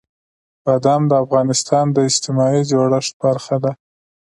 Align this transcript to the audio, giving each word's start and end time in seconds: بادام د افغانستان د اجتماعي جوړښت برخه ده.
بادام 0.65 1.01
د 1.07 1.13
افغانستان 1.23 1.85
د 1.91 1.97
اجتماعي 2.09 2.61
جوړښت 2.71 3.13
برخه 3.23 3.55
ده. 3.63 3.71